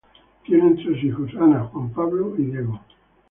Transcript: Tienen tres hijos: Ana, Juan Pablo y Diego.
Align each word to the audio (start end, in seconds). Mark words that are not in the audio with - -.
Tienen 0.47 0.77
tres 0.77 1.03
hijos: 1.03 1.29
Ana, 1.39 1.65
Juan 1.71 1.91
Pablo 1.91 2.33
y 2.35 2.45
Diego. 2.45 2.81